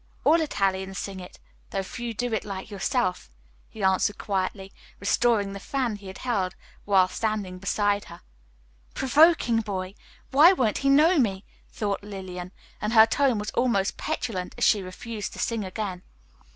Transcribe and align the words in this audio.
"All 0.23 0.41
Italians 0.41 0.97
sing 0.97 1.19
it, 1.19 1.37
though 1.69 1.83
few 1.83 2.15
do 2.15 2.33
it 2.33 2.43
like 2.43 2.71
yourself," 2.71 3.29
he 3.69 3.83
answered 3.83 4.17
quietly, 4.17 4.73
restoring 4.99 5.53
the 5.53 5.59
fan 5.59 5.97
he 5.97 6.07
had 6.07 6.17
held 6.17 6.55
while 6.85 7.07
standing 7.07 7.59
beside 7.59 8.05
her. 8.05 8.21
Provoking 8.95 9.61
boy! 9.61 9.93
why 10.31 10.53
won't 10.53 10.79
he 10.79 10.89
know 10.89 11.19
me? 11.19 11.45
thought 11.69 12.01
Lillian. 12.01 12.51
And 12.81 12.93
her 12.93 13.05
tone 13.05 13.37
was 13.37 13.51
almost 13.51 13.97
petulant 13.97 14.55
as 14.57 14.63
she 14.63 14.81
refused 14.81 15.33
to 15.33 15.37
sing 15.39 15.63
again. 15.63 16.01